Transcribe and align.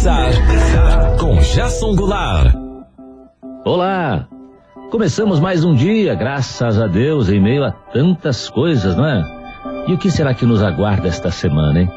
começar 0.00 1.16
com 1.18 1.36
Jason 1.36 1.94
Goulart. 1.94 2.54
Olá! 3.66 4.26
Começamos 4.90 5.38
mais 5.38 5.62
um 5.62 5.74
dia, 5.74 6.14
graças 6.14 6.80
a 6.80 6.86
Deus, 6.86 7.28
em 7.28 7.38
meio 7.38 7.62
a 7.64 7.70
tantas 7.70 8.48
coisas, 8.48 8.96
não 8.96 9.04
é? 9.04 9.22
E 9.88 9.92
o 9.92 9.98
que 9.98 10.10
será 10.10 10.32
que 10.32 10.46
nos 10.46 10.62
aguarda 10.62 11.06
esta 11.06 11.30
semana, 11.30 11.82
hein? 11.82 11.90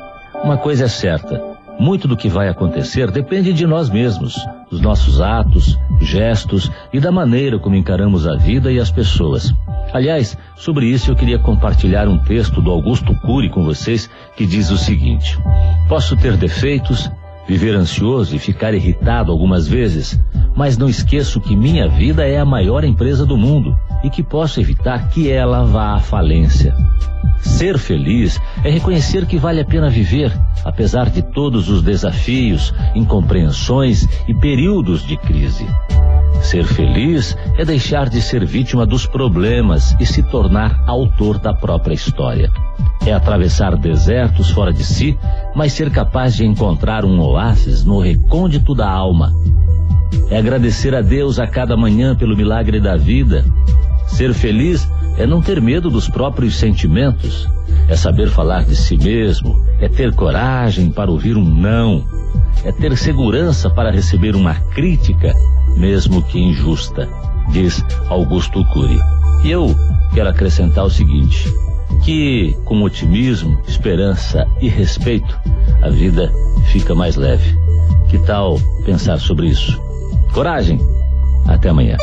Uma 0.44 0.58
coisa 0.58 0.84
é 0.84 0.88
certa: 0.90 1.42
muito 1.80 2.06
do 2.06 2.18
que 2.18 2.28
vai 2.28 2.50
acontecer 2.50 3.10
depende 3.10 3.54
de 3.54 3.66
nós 3.66 3.90
mesmos, 3.90 4.36
dos 4.70 4.82
nossos 4.82 5.22
atos, 5.22 5.80
gestos 6.02 6.70
e 6.92 7.00
da 7.00 7.12
maneira 7.12 7.58
como 7.58 7.78
encaramos 7.78 8.28
a 8.28 8.36
vida 8.36 8.70
e 8.70 8.82
as 8.82 8.92
pessoas. 8.92 9.54
Aliás, 9.94 10.38
sobre 10.58 10.88
isso 10.88 11.10
eu 11.10 11.16
queria 11.16 11.40
compartilhar 11.40 12.10
um 12.10 12.18
texto 12.18 12.62
do 12.62 12.70
Augusto 12.70 13.16
Cury 13.22 13.50
com 13.50 13.64
vocês 13.64 14.10
que 14.36 14.46
diz 14.46 14.72
o 14.72 14.78
seguinte: 14.78 15.40
Posso 15.88 16.18
ter 16.18 16.36
defeitos, 16.36 17.10
viver 17.48 17.76
ansioso 17.76 18.36
e 18.36 18.40
ficar 18.40 18.74
irritado 18.74 19.32
algumas 19.32 19.68
vezes, 19.68 20.20
mas 20.56 20.78
não 20.78 20.88
esqueço 20.88 21.42
que 21.42 21.56
minha 21.56 21.88
vida 21.88 22.26
é 22.26 22.38
a 22.38 22.46
maior 22.46 22.84
empresa 22.84 23.26
do 23.26 23.38
mundo 23.38 23.78
e 24.04 24.10
que 24.10 24.24
posso 24.24 24.60
evitar 24.60 25.10
que 25.10 25.30
ela 25.30 25.64
vá 25.64 25.96
à 25.96 26.00
falência. 26.00 26.76
Ser 27.40 27.78
feliz 27.78 28.40
é 28.64 28.70
reconhecer 28.70 29.26
que 29.26 29.38
vale 29.38 29.60
a 29.60 29.66
pena 29.66 29.90
viver, 29.90 30.32
apesar 30.64 31.10
de 31.10 31.22
todos 31.22 31.70
os 31.70 31.82
desafios, 31.82 32.74
incompreensões 32.96 34.08
e 34.28 34.34
períodos 34.34 35.06
de 35.06 35.18
crise. 35.18 35.68
Ser 36.42 36.66
feliz 36.66 37.38
é 37.58 37.66
deixar 37.66 38.10
de 38.10 38.22
ser 38.22 38.46
vítima 38.46 38.86
dos 38.86 39.06
problemas 39.06 39.96
e 40.00 40.06
se 40.06 40.24
tornar 40.24 40.84
autor 40.88 41.38
da 41.38 41.54
própria 41.54 41.94
história. 41.94 42.52
É 43.06 43.14
atravessar 43.14 43.76
desertos 43.76 44.50
fora 44.50 44.72
de 44.72 44.84
si, 44.84 45.18
mas 45.56 45.74
ser 45.74 45.92
capaz 45.92 46.36
de 46.36 46.46
encontrar 46.46 47.04
um 47.04 47.20
oásis 47.20 47.84
no 47.84 48.00
recôndito 48.00 48.74
da 48.74 48.90
alma. 48.90 49.34
É 50.30 50.38
agradecer 50.38 50.96
a 50.96 51.02
Deus 51.02 51.40
a 51.40 51.46
cada 51.46 51.76
manhã 51.76 52.16
pelo 52.16 52.36
milagre 52.36 52.80
da 52.80 52.96
vida. 52.96 53.44
Ser 54.08 54.34
feliz 54.34 54.88
é 55.18 55.28
não 55.28 55.42
ter 55.42 55.62
medo 55.62 55.90
dos 55.90 56.10
próprios 56.10 56.56
sentimentos, 56.56 57.48
é 57.88 57.96
saber 57.96 58.30
falar 58.30 58.64
de 58.64 58.76
si 58.76 58.98
mesmo, 58.98 59.64
é 59.80 59.88
ter 59.88 60.14
coragem 60.14 60.90
para 60.90 61.12
ouvir 61.12 61.38
um 61.38 61.44
não, 61.44 62.04
é 62.64 62.72
ter 62.72 62.98
segurança 62.98 63.70
para 63.70 63.92
receber 63.92 64.36
uma 64.36 64.56
crítica, 64.56 65.34
mesmo 65.78 66.22
que 66.24 66.40
injusta, 66.40 67.08
diz 67.50 67.84
Augusto 68.10 68.64
Cury. 68.66 69.00
E 69.44 69.52
eu 69.52 69.76
quero 70.14 70.30
acrescentar 70.30 70.86
o 70.86 70.90
seguinte: 70.90 71.54
que 72.04 72.56
com 72.66 72.82
otimismo, 72.82 73.62
esperança 73.68 74.46
e 74.62 74.68
respeito, 74.68 75.40
a 75.82 75.90
vida 75.90 76.32
fica 76.72 76.94
mais 76.94 77.16
leve. 77.16 77.58
Que 78.10 78.18
tal 78.20 78.60
pensar 78.86 79.20
sobre 79.20 79.48
isso? 79.48 79.82
Coragem! 80.34 80.80
Até 81.48 81.70
amanhã. 81.70 81.98